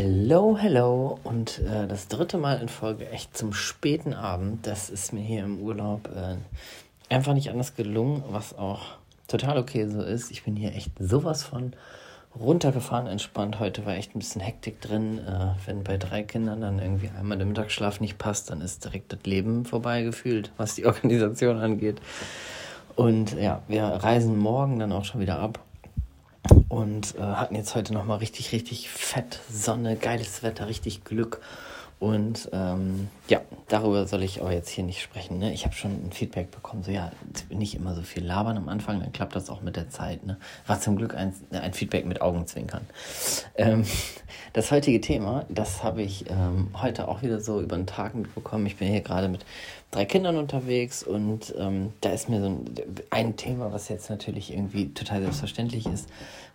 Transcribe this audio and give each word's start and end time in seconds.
Hello, 0.00 0.56
hello 0.56 1.18
und 1.24 1.58
äh, 1.58 1.88
das 1.88 2.06
dritte 2.06 2.38
Mal 2.38 2.60
in 2.60 2.68
Folge 2.68 3.10
echt 3.10 3.36
zum 3.36 3.52
späten 3.52 4.14
Abend. 4.14 4.64
Das 4.64 4.90
ist 4.90 5.12
mir 5.12 5.22
hier 5.22 5.42
im 5.42 5.58
Urlaub 5.58 6.08
äh, 6.14 6.36
einfach 7.12 7.34
nicht 7.34 7.50
anders 7.50 7.74
gelungen, 7.74 8.22
was 8.30 8.56
auch 8.56 8.82
total 9.26 9.58
okay 9.58 9.88
so 9.88 10.00
ist. 10.00 10.30
Ich 10.30 10.44
bin 10.44 10.54
hier 10.54 10.72
echt 10.72 10.92
sowas 11.00 11.42
von 11.42 11.72
runtergefahren, 12.38 13.08
entspannt. 13.08 13.58
Heute 13.58 13.86
war 13.86 13.96
echt 13.96 14.14
ein 14.14 14.20
bisschen 14.20 14.40
Hektik 14.40 14.80
drin. 14.80 15.18
Äh, 15.18 15.56
wenn 15.66 15.82
bei 15.82 15.96
drei 15.96 16.22
Kindern 16.22 16.60
dann 16.60 16.78
irgendwie 16.78 17.10
einmal 17.18 17.36
der 17.36 17.48
Mittagsschlaf 17.48 17.98
nicht 17.98 18.18
passt, 18.18 18.50
dann 18.50 18.60
ist 18.60 18.84
direkt 18.84 19.12
das 19.12 19.24
Leben 19.24 19.64
vorbei 19.64 20.02
gefühlt, 20.02 20.52
was 20.58 20.76
die 20.76 20.86
Organisation 20.86 21.58
angeht. 21.58 22.00
Und 22.94 23.32
ja, 23.36 23.62
wir 23.66 23.82
reisen 23.82 24.38
morgen 24.38 24.78
dann 24.78 24.92
auch 24.92 25.04
schon 25.04 25.20
wieder 25.20 25.40
ab 25.40 25.58
und 26.68 27.14
äh, 27.16 27.20
hatten 27.22 27.54
jetzt 27.54 27.74
heute 27.74 27.92
nochmal 27.94 28.18
richtig, 28.18 28.52
richtig 28.52 28.90
fett 28.90 29.40
Sonne, 29.50 29.96
geiles 29.96 30.42
Wetter, 30.42 30.68
richtig 30.68 31.04
Glück. 31.04 31.40
Und 32.00 32.48
ähm, 32.52 33.08
ja, 33.26 33.40
darüber 33.66 34.06
soll 34.06 34.22
ich 34.22 34.40
aber 34.40 34.52
jetzt 34.52 34.68
hier 34.68 34.84
nicht 34.84 35.02
sprechen. 35.02 35.38
Ne? 35.38 35.52
Ich 35.52 35.64
habe 35.64 35.74
schon 35.74 35.90
ein 35.90 36.12
Feedback 36.12 36.52
bekommen, 36.52 36.84
so 36.84 36.92
ja, 36.92 37.10
nicht 37.50 37.74
immer 37.74 37.94
so 37.94 38.02
viel 38.02 38.24
labern 38.24 38.56
am 38.56 38.68
Anfang, 38.68 39.00
dann 39.00 39.12
klappt 39.12 39.34
das 39.34 39.50
auch 39.50 39.62
mit 39.62 39.74
der 39.74 39.90
Zeit. 39.90 40.24
Ne? 40.24 40.36
War 40.68 40.80
zum 40.80 40.96
Glück 40.96 41.16
ein, 41.16 41.34
ein 41.50 41.72
Feedback 41.72 42.06
mit 42.06 42.20
Augenzwinkern. 42.20 42.86
Ähm, 43.56 43.84
das 44.52 44.70
heutige 44.70 45.00
Thema, 45.00 45.44
das 45.48 45.82
habe 45.82 46.02
ich 46.02 46.30
ähm, 46.30 46.68
heute 46.80 47.08
auch 47.08 47.22
wieder 47.22 47.40
so 47.40 47.60
über 47.60 47.76
den 47.76 47.86
Tag 47.86 48.14
mitbekommen. 48.14 48.66
Ich 48.66 48.76
bin 48.76 48.86
hier 48.88 49.00
gerade 49.00 49.28
mit 49.28 49.44
drei 49.90 50.04
Kindern 50.04 50.36
unterwegs 50.36 51.02
und 51.02 51.54
ähm, 51.58 51.92
da 52.00 52.10
ist 52.10 52.28
mir 52.28 52.40
so 52.40 52.46
ein, 52.46 52.64
ein 53.10 53.36
Thema, 53.36 53.72
was 53.72 53.88
jetzt 53.88 54.10
natürlich 54.10 54.52
irgendwie 54.52 54.92
total 54.92 55.22
selbstverständlich 55.22 55.86
ist, 55.86 56.08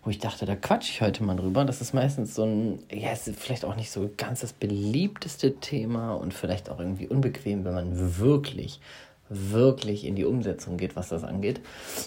wo 0.04 0.10
ich 0.10 0.18
dachte, 0.18 0.46
da 0.46 0.54
quatsche 0.54 0.92
ich 0.92 1.00
heute 1.00 1.24
mal 1.24 1.34
drüber. 1.34 1.64
Das 1.64 1.80
ist 1.80 1.94
meistens 1.94 2.34
so 2.34 2.44
ein, 2.44 2.78
ja, 2.92 3.10
es 3.10 3.26
ist 3.26 3.40
vielleicht 3.40 3.64
auch 3.64 3.74
nicht 3.74 3.90
so 3.90 4.08
ganz 4.16 4.40
das 4.40 4.52
beliebteste 4.52 5.33
Thema 5.38 6.14
und 6.14 6.34
vielleicht 6.34 6.70
auch 6.70 6.78
irgendwie 6.78 7.08
unbequem, 7.08 7.64
wenn 7.64 7.74
man 7.74 8.18
wirklich, 8.18 8.80
wirklich 9.28 10.04
in 10.04 10.16
die 10.16 10.24
Umsetzung 10.24 10.76
geht, 10.76 10.96
was 10.96 11.08
das 11.08 11.24
angeht. 11.24 11.60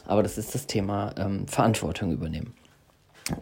Aber 0.05 0.23
das 0.23 0.37
ist 0.37 0.55
das 0.55 0.67
Thema 0.67 1.13
ähm, 1.17 1.47
Verantwortung 1.47 2.11
übernehmen. 2.11 2.53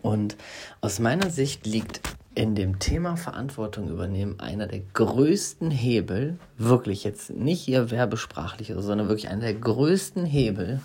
Und 0.02 0.36
aus 0.82 1.00
meiner 1.00 1.30
Sicht 1.30 1.66
liegt 1.66 2.02
in 2.34 2.54
dem 2.54 2.80
Thema 2.80 3.16
Verantwortung 3.16 3.90
übernehmen 3.90 4.40
einer 4.40 4.68
der 4.68 4.82
größten 4.94 5.72
Hebel, 5.72 6.38
wirklich 6.58 7.04
jetzt 7.04 7.30
nicht 7.30 7.62
hier 7.62 7.92
werbesprachlich, 7.92 8.74
sondern 8.76 9.08
wirklich 9.08 9.30
einer 9.30 9.42
der 9.42 9.54
größten 9.54 10.26
Hebel, 10.26 10.82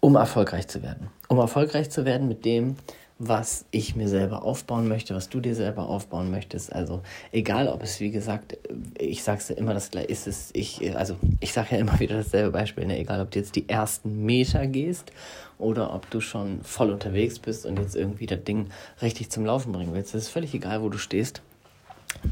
um 0.00 0.14
erfolgreich 0.14 0.68
zu 0.68 0.82
werden. 0.82 1.08
Um 1.28 1.38
erfolgreich 1.38 1.90
zu 1.90 2.04
werden 2.04 2.28
mit 2.28 2.44
dem, 2.44 2.76
was 3.18 3.64
ich 3.70 3.96
mir 3.96 4.08
selber 4.08 4.42
aufbauen 4.42 4.88
möchte, 4.88 5.14
was 5.14 5.30
du 5.30 5.40
dir 5.40 5.54
selber 5.54 5.88
aufbauen 5.88 6.30
möchtest. 6.30 6.72
Also 6.72 7.00
egal, 7.32 7.68
ob 7.68 7.82
es 7.82 7.98
wie 8.00 8.10
gesagt, 8.10 8.58
ich 8.98 9.22
sage 9.22 9.38
es 9.38 9.48
ja 9.48 9.56
immer, 9.56 9.72
das 9.72 9.88
ist 9.88 10.26
es, 10.26 10.50
ich, 10.52 10.94
also 10.94 11.16
ich 11.40 11.54
sage 11.54 11.68
ja 11.72 11.78
immer 11.78 11.98
wieder 12.00 12.16
dasselbe 12.16 12.50
Beispiel, 12.50 12.86
ne? 12.86 12.98
egal, 12.98 13.22
ob 13.22 13.30
du 13.30 13.38
jetzt 13.38 13.56
die 13.56 13.68
ersten 13.68 14.26
Meter 14.26 14.66
gehst 14.66 15.12
oder 15.58 15.94
ob 15.94 16.10
du 16.10 16.20
schon 16.20 16.60
voll 16.62 16.90
unterwegs 16.90 17.38
bist 17.38 17.64
und 17.64 17.78
jetzt 17.78 17.96
irgendwie 17.96 18.26
das 18.26 18.44
Ding 18.44 18.68
richtig 19.00 19.30
zum 19.30 19.46
Laufen 19.46 19.72
bringen 19.72 19.94
willst. 19.94 20.14
Das 20.14 20.24
ist 20.24 20.28
völlig 20.28 20.52
egal, 20.52 20.82
wo 20.82 20.90
du 20.90 20.98
stehst. 20.98 21.40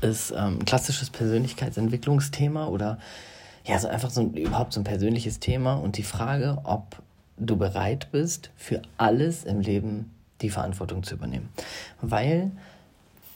Ist 0.03 0.33
ähm, 0.33 0.59
ein 0.59 0.65
klassisches 0.67 1.09
Persönlichkeitsentwicklungsthema 1.09 2.69
oder 2.69 2.99
ja, 3.65 3.79
so 3.79 3.89
einfach 3.89 4.11
so 4.11 4.21
ein, 4.21 4.35
überhaupt 4.35 4.75
so 4.75 4.81
ein 4.81 4.85
persönliches 4.85 5.41
Thema 5.41 5.75
und 5.75 5.97
die 5.97 6.03
Frage, 6.03 6.59
ob 6.65 6.97
du 7.39 7.57
bereit 7.57 8.09
bist, 8.13 8.51
für 8.57 8.83
alles 8.99 9.45
im 9.45 9.61
Leben 9.61 10.14
die 10.41 10.51
Verantwortung 10.51 11.03
zu 11.03 11.15
übernehmen. 11.15 11.49
Weil, 12.01 12.51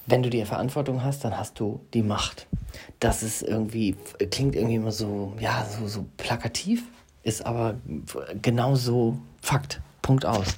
wenn 0.06 0.22
du 0.22 0.30
die 0.30 0.44
Verantwortung 0.44 1.02
hast, 1.02 1.24
dann 1.24 1.36
hast 1.36 1.58
du 1.60 1.80
die 1.94 2.02
Macht. 2.02 2.46
Das 3.00 3.22
ist 3.22 3.42
irgendwie, 3.42 3.96
klingt 4.30 4.54
irgendwie 4.54 4.77
immer 4.77 4.92
so, 4.92 5.34
ja, 5.41 5.64
so, 5.64 5.86
so 5.86 6.06
plakativ, 6.16 6.84
ist 7.22 7.44
aber 7.44 7.76
genauso 8.41 9.19
Fakt. 9.41 9.81
Punkt 10.08 10.24
aus. 10.24 10.56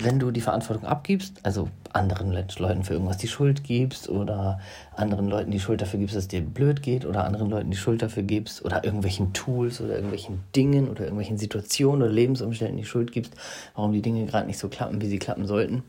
Wenn 0.00 0.18
du 0.18 0.30
die 0.30 0.40
Verantwortung 0.40 0.86
abgibst, 0.86 1.34
also 1.42 1.68
anderen 1.92 2.32
Leuten 2.32 2.82
für 2.82 2.94
irgendwas 2.94 3.18
die 3.18 3.28
Schuld 3.28 3.62
gibst 3.62 4.08
oder 4.08 4.58
anderen 4.94 5.28
Leuten 5.28 5.50
die 5.50 5.60
Schuld 5.60 5.82
dafür 5.82 6.00
gibst, 6.00 6.16
dass 6.16 6.22
es 6.22 6.28
dir 6.28 6.40
blöd 6.40 6.82
geht 6.82 7.04
oder 7.04 7.24
anderen 7.24 7.50
Leuten 7.50 7.70
die 7.70 7.76
Schuld 7.76 8.00
dafür 8.00 8.22
gibst 8.22 8.64
oder 8.64 8.84
irgendwelchen 8.84 9.34
Tools 9.34 9.82
oder 9.82 9.96
irgendwelchen 9.96 10.44
Dingen 10.56 10.88
oder 10.88 11.02
irgendwelchen 11.02 11.36
Situationen 11.36 12.04
oder 12.04 12.10
Lebensumständen 12.10 12.78
die 12.78 12.86
Schuld 12.86 13.12
gibst, 13.12 13.34
warum 13.74 13.92
die 13.92 14.00
Dinge 14.00 14.24
gerade 14.24 14.46
nicht 14.46 14.58
so 14.58 14.70
klappen, 14.70 14.98
wie 15.02 15.08
sie 15.08 15.18
klappen 15.18 15.46
sollten, 15.46 15.82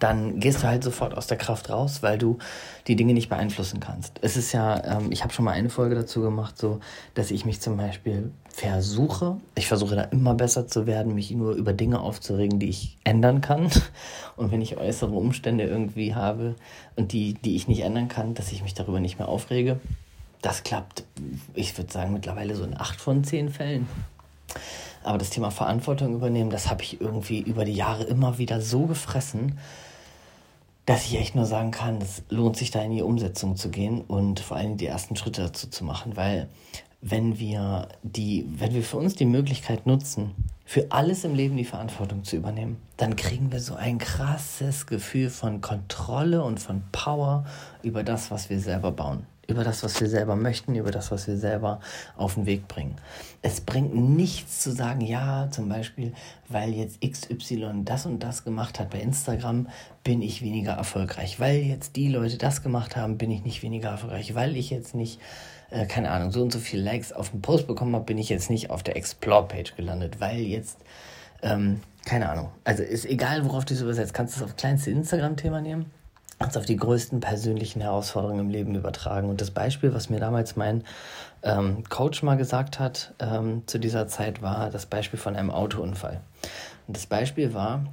dann 0.00 0.40
gehst 0.40 0.62
du 0.62 0.66
halt 0.66 0.82
sofort 0.82 1.16
aus 1.16 1.26
der 1.26 1.36
Kraft 1.36 1.70
raus, 1.70 2.02
weil 2.02 2.18
du 2.18 2.38
die 2.86 2.96
Dinge 2.96 3.14
nicht 3.14 3.28
beeinflussen 3.28 3.80
kannst. 3.80 4.18
Es 4.20 4.36
ist 4.36 4.52
ja, 4.52 4.98
ähm, 4.98 5.12
ich 5.12 5.22
habe 5.22 5.32
schon 5.32 5.44
mal 5.44 5.52
eine 5.52 5.70
Folge 5.70 5.94
dazu 5.94 6.20
gemacht, 6.20 6.58
so, 6.58 6.80
dass 7.14 7.30
ich 7.30 7.44
mich 7.44 7.60
zum 7.60 7.76
Beispiel 7.76 8.32
versuche, 8.48 9.36
ich 9.54 9.68
versuche 9.68 9.94
da 9.94 10.02
immer 10.02 10.34
besser 10.34 10.66
zu 10.66 10.86
werden, 10.86 11.14
mich 11.14 11.30
nur 11.30 11.54
über 11.54 11.72
Dinge 11.72 12.00
aufzuregen, 12.00 12.58
die 12.58 12.68
ich 12.68 12.98
ändern 13.04 13.40
kann. 13.40 13.70
Und 14.36 14.50
wenn 14.50 14.60
ich 14.60 14.76
äußere 14.76 15.12
Umstände 15.12 15.64
irgendwie 15.64 16.14
habe 16.14 16.56
und 16.94 17.12
die, 17.12 17.34
die 17.34 17.56
ich 17.56 17.68
nicht 17.68 17.80
ändern 17.80 18.08
kann, 18.08 18.34
dass 18.34 18.52
ich 18.52 18.62
mich 18.62 18.74
darüber 18.74 19.00
nicht 19.00 19.18
mehr 19.18 19.28
aufrege. 19.28 19.80
Das 20.42 20.62
klappt, 20.62 21.04
ich 21.54 21.76
würde 21.78 21.90
sagen, 21.90 22.12
mittlerweile 22.12 22.54
so 22.54 22.64
in 22.64 22.78
acht 22.78 23.00
von 23.00 23.24
zehn 23.24 23.48
Fällen. 23.48 23.88
Aber 25.06 25.18
das 25.18 25.30
Thema 25.30 25.52
Verantwortung 25.52 26.14
übernehmen, 26.14 26.50
das 26.50 26.68
habe 26.68 26.82
ich 26.82 27.00
irgendwie 27.00 27.38
über 27.38 27.64
die 27.64 27.74
Jahre 27.74 28.02
immer 28.04 28.38
wieder 28.38 28.60
so 28.60 28.86
gefressen, 28.86 29.56
dass 30.84 31.06
ich 31.06 31.16
echt 31.16 31.36
nur 31.36 31.46
sagen 31.46 31.70
kann, 31.70 32.00
es 32.00 32.24
lohnt 32.28 32.56
sich 32.56 32.72
da 32.72 32.82
in 32.82 32.90
die 32.90 33.02
Umsetzung 33.02 33.54
zu 33.54 33.70
gehen 33.70 34.00
und 34.00 34.40
vor 34.40 34.56
allem 34.56 34.76
die 34.76 34.86
ersten 34.86 35.14
Schritte 35.14 35.42
dazu 35.42 35.68
zu 35.68 35.84
machen, 35.84 36.16
weil 36.16 36.48
wenn 37.00 37.38
wir 37.38 37.86
die, 38.02 38.46
wenn 38.58 38.74
wir 38.74 38.82
für 38.82 38.96
uns 38.96 39.14
die 39.14 39.26
Möglichkeit 39.26 39.86
nutzen, 39.86 40.32
für 40.64 40.86
alles 40.90 41.22
im 41.22 41.36
Leben 41.36 41.56
die 41.56 41.64
Verantwortung 41.64 42.24
zu 42.24 42.34
übernehmen, 42.34 42.76
dann 42.96 43.14
kriegen 43.14 43.52
wir 43.52 43.60
so 43.60 43.76
ein 43.76 43.98
krasses 43.98 44.86
Gefühl 44.86 45.30
von 45.30 45.60
Kontrolle 45.60 46.42
und 46.42 46.58
von 46.58 46.82
Power 46.90 47.44
über 47.84 48.02
das, 48.02 48.32
was 48.32 48.50
wir 48.50 48.58
selber 48.58 48.90
bauen 48.90 49.24
über 49.46 49.64
das, 49.64 49.82
was 49.82 50.00
wir 50.00 50.08
selber 50.08 50.36
möchten, 50.36 50.74
über 50.74 50.90
das, 50.90 51.10
was 51.10 51.26
wir 51.26 51.36
selber 51.36 51.80
auf 52.16 52.34
den 52.34 52.46
Weg 52.46 52.68
bringen. 52.68 52.96
Es 53.42 53.60
bringt 53.60 53.94
nichts 53.94 54.60
zu 54.60 54.72
sagen, 54.72 55.00
ja, 55.00 55.48
zum 55.50 55.68
Beispiel, 55.68 56.12
weil 56.48 56.72
jetzt 56.72 57.00
XY 57.00 57.82
das 57.84 58.06
und 58.06 58.20
das 58.20 58.44
gemacht 58.44 58.80
hat 58.80 58.90
bei 58.90 59.00
Instagram, 59.00 59.68
bin 60.02 60.22
ich 60.22 60.42
weniger 60.42 60.72
erfolgreich. 60.72 61.38
Weil 61.38 61.58
jetzt 61.58 61.96
die 61.96 62.08
Leute 62.08 62.38
das 62.38 62.62
gemacht 62.62 62.96
haben, 62.96 63.18
bin 63.18 63.30
ich 63.30 63.44
nicht 63.44 63.62
weniger 63.62 63.90
erfolgreich. 63.90 64.34
Weil 64.34 64.56
ich 64.56 64.70
jetzt 64.70 64.94
nicht, 64.94 65.20
äh, 65.70 65.86
keine 65.86 66.10
Ahnung, 66.10 66.32
so 66.32 66.42
und 66.42 66.52
so 66.52 66.58
viele 66.58 66.82
Likes 66.82 67.12
auf 67.12 67.30
den 67.30 67.42
Post 67.42 67.66
bekommen 67.66 67.94
habe, 67.94 68.04
bin 68.04 68.18
ich 68.18 68.28
jetzt 68.28 68.50
nicht 68.50 68.70
auf 68.70 68.82
der 68.82 68.96
Explore-Page 68.96 69.76
gelandet. 69.76 70.20
Weil 70.20 70.40
jetzt, 70.40 70.78
ähm, 71.42 71.80
keine 72.04 72.28
Ahnung. 72.28 72.50
Also 72.64 72.82
ist 72.82 73.04
egal, 73.04 73.44
worauf 73.44 73.64
du 73.64 73.74
es 73.74 73.80
übersetzt. 73.80 74.14
Kannst 74.14 74.36
du 74.36 74.40
es 74.40 74.44
auf 74.44 74.56
kleinste 74.56 74.90
Instagram-Thema 74.90 75.60
nehmen 75.60 75.90
uns 76.38 76.56
auf 76.56 76.66
die 76.66 76.76
größten 76.76 77.20
persönlichen 77.20 77.80
Herausforderungen 77.80 78.40
im 78.40 78.50
Leben 78.50 78.74
übertragen. 78.74 79.30
Und 79.30 79.40
das 79.40 79.50
Beispiel, 79.50 79.94
was 79.94 80.10
mir 80.10 80.20
damals 80.20 80.56
mein 80.56 80.84
ähm, 81.42 81.84
Coach 81.88 82.22
mal 82.22 82.36
gesagt 82.36 82.78
hat 82.78 83.14
ähm, 83.18 83.62
zu 83.66 83.78
dieser 83.78 84.06
Zeit, 84.06 84.42
war 84.42 84.70
das 84.70 84.86
Beispiel 84.86 85.18
von 85.18 85.34
einem 85.34 85.50
Autounfall. 85.50 86.20
Und 86.86 86.96
das 86.96 87.06
Beispiel 87.06 87.54
war, 87.54 87.84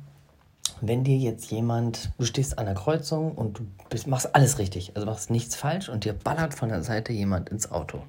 wenn 0.81 1.05
dir 1.05 1.17
jetzt 1.17 1.51
jemand, 1.51 2.11
du 2.17 2.25
stehst 2.25 2.57
an 2.57 2.65
der 2.65 2.75
Kreuzung 2.75 3.33
und 3.33 3.59
du 3.59 3.65
bist, 3.89 4.07
machst 4.07 4.35
alles 4.35 4.59
richtig, 4.59 4.91
also 4.95 5.05
machst 5.05 5.29
nichts 5.29 5.55
falsch 5.55 5.87
und 5.87 6.03
dir 6.03 6.13
ballert 6.13 6.53
von 6.53 6.69
der 6.69 6.83
Seite 6.83 7.13
jemand 7.13 7.49
ins 7.49 7.71
Auto. 7.71 8.03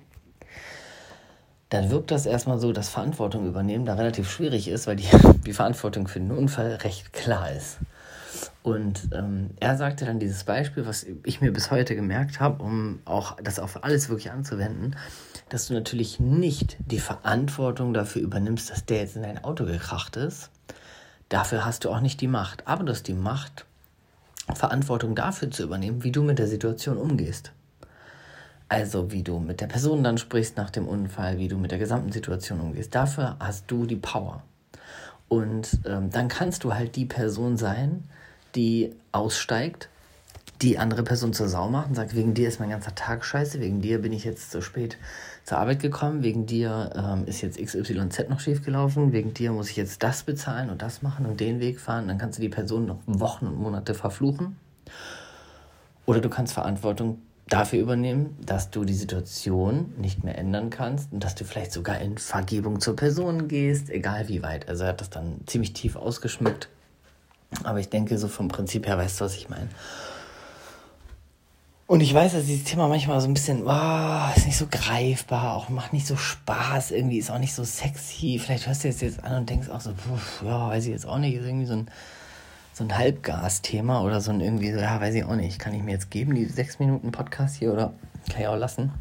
Dann 1.68 1.90
wirkt 1.90 2.10
das 2.10 2.26
erstmal 2.26 2.58
so, 2.58 2.72
dass 2.72 2.88
Verantwortung 2.88 3.46
übernehmen 3.46 3.84
da 3.84 3.94
relativ 3.94 4.30
schwierig 4.30 4.68
ist, 4.68 4.86
weil 4.86 4.96
die, 4.96 5.08
die 5.46 5.52
Verantwortung 5.52 6.08
für 6.08 6.18
den 6.20 6.32
Unfall 6.32 6.74
recht 6.76 7.12
klar 7.12 7.50
ist. 7.52 7.78
Und 8.64 9.10
ähm, 9.12 9.50
er 9.60 9.76
sagte 9.76 10.06
dann 10.06 10.18
dieses 10.18 10.44
Beispiel, 10.44 10.86
was 10.86 11.04
ich 11.24 11.42
mir 11.42 11.52
bis 11.52 11.70
heute 11.70 11.94
gemerkt 11.94 12.40
habe, 12.40 12.62
um 12.62 13.00
auch 13.04 13.36
das 13.42 13.58
auf 13.58 13.84
alles 13.84 14.08
wirklich 14.08 14.30
anzuwenden, 14.30 14.96
dass 15.50 15.66
du 15.66 15.74
natürlich 15.74 16.18
nicht 16.18 16.78
die 16.78 16.98
Verantwortung 16.98 17.92
dafür 17.92 18.22
übernimmst, 18.22 18.70
dass 18.70 18.86
der 18.86 19.00
jetzt 19.00 19.16
in 19.16 19.22
dein 19.22 19.44
Auto 19.44 19.66
gekracht 19.66 20.16
ist. 20.16 20.48
Dafür 21.28 21.66
hast 21.66 21.84
du 21.84 21.90
auch 21.90 22.00
nicht 22.00 22.22
die 22.22 22.26
Macht. 22.26 22.66
Aber 22.66 22.84
du 22.84 22.92
hast 22.92 23.06
die 23.06 23.12
Macht, 23.12 23.66
Verantwortung 24.54 25.14
dafür 25.14 25.50
zu 25.50 25.62
übernehmen, 25.62 26.02
wie 26.02 26.12
du 26.12 26.22
mit 26.22 26.38
der 26.38 26.48
Situation 26.48 26.96
umgehst. 26.96 27.52
Also 28.70 29.12
wie 29.12 29.22
du 29.22 29.40
mit 29.40 29.60
der 29.60 29.66
Person 29.66 30.02
dann 30.02 30.16
sprichst 30.16 30.56
nach 30.56 30.70
dem 30.70 30.88
Unfall, 30.88 31.36
wie 31.36 31.48
du 31.48 31.58
mit 31.58 31.70
der 31.70 31.78
gesamten 31.78 32.12
Situation 32.12 32.60
umgehst. 32.60 32.94
Dafür 32.94 33.36
hast 33.40 33.70
du 33.70 33.84
die 33.84 33.96
Power. 33.96 34.42
Und 35.28 35.80
ähm, 35.84 36.08
dann 36.08 36.28
kannst 36.28 36.64
du 36.64 36.72
halt 36.72 36.96
die 36.96 37.04
Person 37.04 37.58
sein, 37.58 38.04
die 38.54 38.94
aussteigt, 39.12 39.88
die 40.62 40.78
andere 40.78 41.02
Person 41.02 41.32
zur 41.32 41.48
Sau 41.48 41.68
macht 41.68 41.88
und 41.88 41.94
sagt, 41.94 42.14
wegen 42.14 42.34
dir 42.34 42.48
ist 42.48 42.60
mein 42.60 42.70
ganzer 42.70 42.94
Tag 42.94 43.24
scheiße, 43.24 43.60
wegen 43.60 43.80
dir 43.80 44.00
bin 44.00 44.12
ich 44.12 44.24
jetzt 44.24 44.50
so 44.50 44.60
spät 44.60 44.96
zur 45.44 45.58
Arbeit 45.58 45.80
gekommen, 45.80 46.22
wegen 46.22 46.46
dir 46.46 46.90
ähm, 46.96 47.26
ist 47.26 47.42
jetzt 47.42 47.58
XYZ 47.58 48.28
noch 48.28 48.40
schief 48.40 48.64
gelaufen, 48.64 49.12
wegen 49.12 49.34
dir 49.34 49.52
muss 49.52 49.68
ich 49.70 49.76
jetzt 49.76 50.02
das 50.02 50.22
bezahlen 50.22 50.70
und 50.70 50.80
das 50.80 51.02
machen 51.02 51.26
und 51.26 51.40
den 51.40 51.60
Weg 51.60 51.80
fahren. 51.80 52.08
Dann 52.08 52.18
kannst 52.18 52.38
du 52.38 52.42
die 52.42 52.48
Person 52.48 52.86
noch 52.86 52.98
Wochen 53.06 53.46
und 53.46 53.58
Monate 53.58 53.94
verfluchen. 53.94 54.56
Oder 56.06 56.20
du 56.20 56.28
kannst 56.28 56.54
Verantwortung 56.54 57.18
dafür 57.48 57.80
übernehmen, 57.80 58.36
dass 58.44 58.70
du 58.70 58.84
die 58.84 58.94
Situation 58.94 59.92
nicht 59.98 60.24
mehr 60.24 60.38
ändern 60.38 60.70
kannst 60.70 61.12
und 61.12 61.22
dass 61.22 61.34
du 61.34 61.44
vielleicht 61.44 61.72
sogar 61.72 62.00
in 62.00 62.16
Vergebung 62.16 62.80
zur 62.80 62.96
Person 62.96 63.48
gehst, 63.48 63.90
egal 63.90 64.28
wie 64.28 64.42
weit. 64.42 64.68
Also 64.68 64.84
er 64.84 64.90
hat 64.90 65.00
das 65.00 65.10
dann 65.10 65.40
ziemlich 65.46 65.72
tief 65.72 65.96
ausgeschmückt. 65.96 66.68
Aber 67.62 67.80
ich 67.80 67.88
denke, 67.88 68.18
so 68.18 68.28
vom 68.28 68.48
Prinzip 68.48 68.86
her 68.86 68.98
weißt 68.98 69.20
du, 69.20 69.24
was 69.24 69.36
ich 69.36 69.48
meine. 69.48 69.68
Und 71.86 72.00
ich 72.00 72.14
weiß, 72.14 72.32
dass 72.32 72.46
dieses 72.46 72.64
Thema 72.64 72.88
manchmal 72.88 73.20
so 73.20 73.28
ein 73.28 73.34
bisschen, 73.34 73.62
oh, 73.66 74.36
ist 74.36 74.46
nicht 74.46 74.56
so 74.56 74.66
greifbar, 74.70 75.54
auch 75.54 75.68
macht 75.68 75.92
nicht 75.92 76.06
so 76.06 76.16
Spaß, 76.16 76.92
irgendwie 76.92 77.18
ist 77.18 77.30
auch 77.30 77.38
nicht 77.38 77.54
so 77.54 77.62
sexy. 77.62 78.40
Vielleicht 78.42 78.66
hörst 78.66 78.84
du 78.84 78.88
es 78.88 79.02
jetzt 79.02 79.22
an 79.22 79.36
und 79.36 79.50
denkst 79.50 79.68
auch 79.68 79.82
so, 79.82 79.92
pff, 79.92 80.42
ja, 80.42 80.68
weiß 80.68 80.84
ich 80.86 80.90
jetzt 80.90 81.06
auch 81.06 81.18
nicht, 81.18 81.34
ist 81.34 81.44
irgendwie 81.44 81.66
so 81.66 81.74
ein 81.74 81.90
so 82.74 82.82
ein 82.82 82.98
Halbgas-Thema 82.98 84.02
oder 84.02 84.20
so 84.20 84.32
ein 84.32 84.40
irgendwie 84.40 84.72
so, 84.72 84.80
ja, 84.80 85.00
weiß 85.00 85.14
ich 85.14 85.24
auch 85.24 85.36
nicht, 85.36 85.60
kann 85.60 85.74
ich 85.74 85.82
mir 85.82 85.92
jetzt 85.92 86.10
geben, 86.10 86.34
die 86.34 86.46
sechs 86.46 86.80
Minuten 86.80 87.12
Podcast 87.12 87.56
hier 87.56 87.72
oder 87.72 87.92
kann 88.28 88.40
ich 88.40 88.48
auch 88.48 88.56
lassen. 88.56 88.92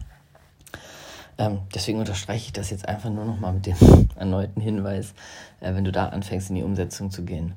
Ähm, 1.39 1.59
deswegen 1.73 1.97
unterstreiche 1.97 2.45
ich 2.45 2.53
das 2.53 2.69
jetzt 2.69 2.87
einfach 2.87 3.09
nur 3.09 3.25
nochmal 3.25 3.53
mit 3.53 3.65
dem 3.65 3.75
erneuten 4.15 4.61
Hinweis, 4.61 5.15
äh, 5.59 5.73
wenn 5.73 5.83
du 5.83 5.91
da 5.91 6.09
anfängst, 6.09 6.49
in 6.49 6.55
die 6.55 6.63
Umsetzung 6.63 7.09
zu 7.09 7.23
gehen. 7.23 7.55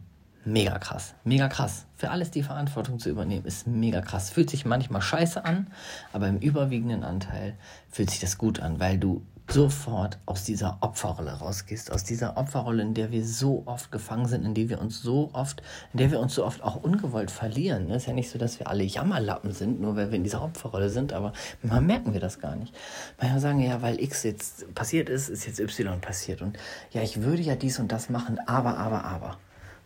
Mega 0.49 0.79
krass, 0.79 1.15
mega 1.25 1.49
krass. 1.49 1.87
Für 1.97 2.11
alles 2.11 2.31
die 2.31 2.45
Verantwortung 2.45 3.01
zu 3.01 3.11
übernehmen, 3.11 3.45
ist 3.47 3.67
mega 3.67 4.01
krass. 4.01 4.31
Fühlt 4.31 4.49
sich 4.49 4.65
manchmal 4.65 5.03
scheiße 5.03 5.45
an, 5.45 5.67
aber 6.13 6.29
im 6.29 6.39
überwiegenden 6.39 7.03
Anteil 7.03 7.55
fühlt 7.91 8.11
sich 8.11 8.21
das 8.21 8.39
gut 8.39 8.61
an, 8.61 8.79
weil 8.79 8.97
du 8.97 9.27
sofort 9.51 10.21
aus 10.25 10.45
dieser 10.45 10.79
Opferrolle 10.83 11.33
rausgehst, 11.33 11.91
aus 11.91 12.05
dieser 12.05 12.37
Opferrolle, 12.37 12.83
in 12.83 12.95
der 12.95 13.11
wir 13.11 13.27
so 13.27 13.65
oft 13.67 13.91
gefangen 13.91 14.27
sind, 14.29 14.45
in 14.45 14.55
der 14.55 14.69
wir 14.69 14.81
uns 14.81 15.03
so 15.03 15.31
oft, 15.33 15.65
in 15.93 15.99
der 15.99 16.13
wir 16.13 16.21
uns 16.21 16.37
so 16.37 16.45
oft 16.45 16.63
auch 16.63 16.77
ungewollt 16.77 17.33
verlieren. 17.33 17.91
Es 17.91 18.03
ist 18.03 18.07
ja 18.07 18.13
nicht 18.13 18.31
so, 18.31 18.39
dass 18.39 18.61
wir 18.61 18.69
alle 18.69 18.85
Jammerlappen 18.85 19.51
sind, 19.51 19.81
nur 19.81 19.97
weil 19.97 20.13
wir 20.13 20.17
in 20.17 20.25
dieser 20.25 20.43
Opferrolle 20.43 20.91
sind, 20.91 21.13
aber 21.13 21.33
manchmal 21.61 21.83
merken 21.83 22.13
wir 22.13 22.21
das 22.21 22.39
gar 22.39 22.55
nicht. 22.55 22.73
Manchmal 23.19 23.41
sagen 23.41 23.59
wir 23.59 23.67
ja, 23.67 23.83
weil 23.83 24.01
X 24.01 24.23
jetzt 24.23 24.73
passiert 24.77 25.09
ist, 25.09 25.29
ist 25.29 25.45
jetzt 25.45 25.59
Y 25.59 26.01
passiert 26.01 26.41
und 26.41 26.57
ja, 26.93 27.03
ich 27.03 27.23
würde 27.23 27.43
ja 27.43 27.57
dies 27.57 27.81
und 27.81 27.91
das 27.91 28.11
machen, 28.11 28.39
aber, 28.47 28.79
aber, 28.79 29.05
aber. 29.05 29.39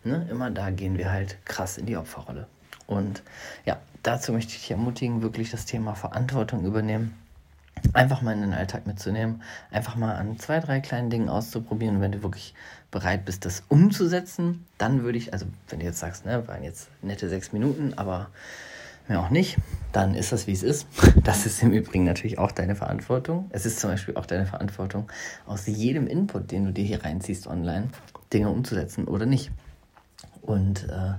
Ne? 0.05 0.27
Immer 0.31 0.51
da 0.51 0.71
gehen 0.71 0.99
wir 0.99 1.11
halt 1.11 1.39
krass 1.45 1.79
in 1.79 1.87
die 1.87 1.97
Opferrolle. 1.97 2.47
Und 2.87 3.23
ja, 3.65 3.79
dazu 4.03 4.33
möchte 4.33 4.53
ich 4.53 4.61
dich 4.61 4.71
ermutigen, 4.71 5.23
wirklich 5.23 5.51
das 5.51 5.67
Thema 5.67 5.95
Verantwortung 5.95 6.65
übernehmen 6.65 7.15
einfach 7.93 8.23
mal 8.23 8.33
in 8.33 8.41
den 8.43 8.55
Alltag 8.55 8.87
mitzunehmen, 8.87 9.43
einfach 9.71 9.97
mal 9.97 10.15
an 10.15 10.39
zwei, 10.39 10.61
drei 10.61 10.81
kleinen 10.81 11.11
Dingen 11.11 11.29
auszuprobieren. 11.29 11.97
Und 11.97 12.03
wenn 12.03 12.13
du 12.13 12.23
wirklich 12.23 12.55
bereit 12.91 13.25
bist, 13.25 13.45
das 13.45 13.63
umzusetzen, 13.69 14.67
dann 14.79 15.03
würde 15.03 15.19
ich, 15.19 15.33
also 15.33 15.47
wenn 15.69 15.81
du 15.81 15.87
jetzt 15.87 15.99
sagst, 15.99 16.27
ne, 16.27 16.47
waren 16.49 16.63
jetzt 16.63 16.89
nette 17.03 17.29
sechs 17.29 17.53
Minuten, 17.53 17.95
aber 17.97 18.29
mehr 19.09 19.21
auch 19.21 19.31
nicht, 19.31 19.57
dann 19.93 20.15
ist 20.15 20.33
das, 20.33 20.47
wie 20.47 20.53
es 20.53 20.63
ist. 20.63 20.87
Das 21.25 21.45
ist 21.47 21.63
im 21.63 21.73
Übrigen 21.73 22.05
natürlich 22.05 22.39
auch 22.39 22.51
deine 22.51 22.75
Verantwortung. 22.75 23.51
Es 23.51 23.67
ist 23.67 23.79
zum 23.79 23.91
Beispiel 23.91 24.17
auch 24.17 24.27
deine 24.27 24.47
Verantwortung, 24.47 25.11
aus 25.47 25.67
jedem 25.67 26.07
Input, 26.07 26.51
den 26.51 26.65
du 26.65 26.73
dir 26.73 26.85
hier 26.85 27.05
reinziehst 27.05 27.47
online, 27.47 27.89
Dinge 28.33 28.49
umzusetzen 28.49 29.07
oder 29.07 29.27
nicht. 29.27 29.51
Und 30.43 30.85
äh, 30.85 31.15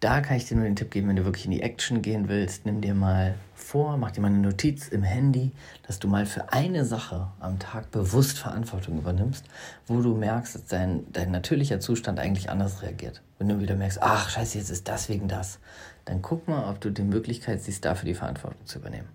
da 0.00 0.20
kann 0.20 0.36
ich 0.36 0.44
dir 0.44 0.56
nur 0.56 0.64
den 0.64 0.76
Tipp 0.76 0.90
geben, 0.90 1.08
wenn 1.08 1.16
du 1.16 1.24
wirklich 1.24 1.46
in 1.46 1.52
die 1.52 1.62
Action 1.62 2.02
gehen 2.02 2.28
willst, 2.28 2.66
nimm 2.66 2.80
dir 2.80 2.94
mal 2.94 3.34
vor, 3.54 3.96
mach 3.96 4.10
dir 4.10 4.20
mal 4.20 4.28
eine 4.28 4.38
Notiz 4.38 4.88
im 4.88 5.02
Handy, 5.02 5.52
dass 5.86 5.98
du 5.98 6.06
mal 6.06 6.26
für 6.26 6.52
eine 6.52 6.84
Sache 6.84 7.28
am 7.40 7.58
Tag 7.58 7.90
bewusst 7.90 8.38
Verantwortung 8.38 8.98
übernimmst, 8.98 9.44
wo 9.86 10.02
du 10.02 10.14
merkst, 10.14 10.54
dass 10.54 10.66
dein, 10.66 11.10
dein 11.12 11.30
natürlicher 11.30 11.80
Zustand 11.80 12.20
eigentlich 12.20 12.50
anders 12.50 12.82
reagiert. 12.82 13.22
Wenn 13.38 13.48
du 13.48 13.58
wieder 13.58 13.74
merkst, 13.74 14.02
ach 14.02 14.28
scheiße, 14.28 14.58
jetzt 14.58 14.70
ist 14.70 14.86
das 14.86 15.08
wegen 15.08 15.28
das, 15.28 15.58
dann 16.04 16.22
guck 16.22 16.46
mal, 16.46 16.70
ob 16.70 16.80
du 16.80 16.90
die 16.90 17.02
Möglichkeit 17.02 17.62
siehst, 17.62 17.84
dafür 17.84 18.06
die 18.06 18.14
Verantwortung 18.14 18.64
zu 18.66 18.78
übernehmen. 18.78 19.08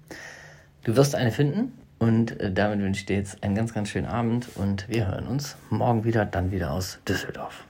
Du 0.83 0.95
wirst 0.95 1.13
eine 1.13 1.31
finden 1.31 1.73
und 1.99 2.39
äh, 2.39 2.51
damit 2.51 2.79
wünsche 2.79 3.01
ich 3.01 3.05
dir 3.05 3.17
jetzt 3.17 3.43
einen 3.43 3.53
ganz, 3.53 3.73
ganz 3.73 3.89
schönen 3.89 4.07
Abend 4.07 4.49
und 4.55 4.89
wir 4.89 5.07
hören 5.07 5.27
uns 5.27 5.55
morgen 5.69 6.03
wieder, 6.03 6.25
dann 6.25 6.51
wieder 6.51 6.71
aus 6.71 6.97
Düsseldorf. 7.07 7.65